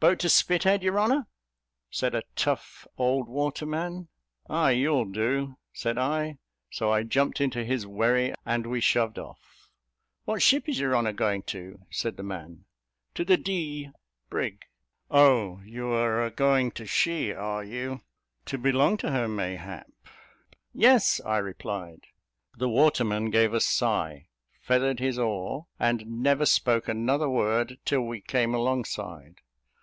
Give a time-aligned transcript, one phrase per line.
[0.00, 1.26] "Boat to Spithead, your honour?"
[1.90, 4.08] said a tough old waterman.
[4.48, 6.38] "Ay, you'll do," said I;
[6.70, 9.68] so I jumped into his wherry, and we shoved off.
[10.24, 12.64] "What ship is your honour going to?" said the man.
[13.14, 13.90] "To the D
[14.30, 14.62] brig."
[15.10, 18.00] "Oh, you are a going to she, are you?
[18.46, 19.86] To belong to her, mayhap?"
[20.72, 22.04] "Yes," I replied.
[22.56, 24.28] The waterman gave a sigh,
[24.62, 29.42] feathered his oar, and never spoke another word till we came alongside.